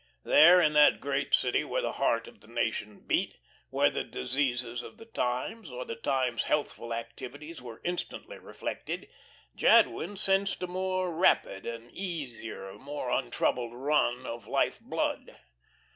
There, 0.23 0.59
in 0.59 0.73
that 0.73 0.99
great 0.99 1.31
city 1.35 1.63
where 1.63 1.83
the 1.83 1.91
Heart 1.91 2.27
of 2.27 2.41
the 2.41 2.47
Nation 2.47 3.01
beat, 3.05 3.37
where 3.69 3.91
the 3.91 4.03
diseases 4.03 4.81
of 4.81 4.97
the 4.97 5.05
times, 5.05 5.69
or 5.71 5.85
the 5.85 5.95
times' 5.95 6.45
healthful 6.45 6.91
activities 6.91 7.61
were 7.61 7.79
instantly 7.83 8.39
reflected, 8.39 9.07
Jadwin 9.55 10.17
sensed 10.17 10.63
a 10.63 10.65
more 10.65 11.13
rapid, 11.13 11.67
an 11.67 11.91
easier, 11.93 12.73
more 12.79 13.11
untroubled 13.11 13.75
run 13.75 14.25
of 14.25 14.47
life 14.47 14.79
blood. 14.79 15.37